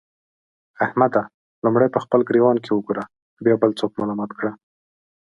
احمده! 0.85 1.21
لومړی 1.63 1.87
په 1.91 1.99
خپل 2.03 2.19
ګرېوان 2.29 2.57
کې 2.63 2.71
وګوره؛ 2.73 3.03
بيا 3.43 3.55
بل 3.61 3.71
څوک 3.79 3.91
ملامت 3.99 4.31
کړه. 4.39 4.51